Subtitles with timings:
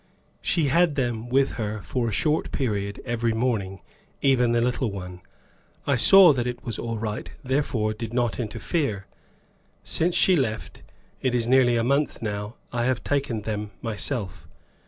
[0.41, 3.81] "She had them with her for a short period every morning,
[4.19, 5.21] even the little one;
[5.85, 9.05] I saw that it was all right, therefore did not interfere.
[9.83, 10.81] Since she left
[11.21, 14.47] it is nearly a month now I have taken them myself.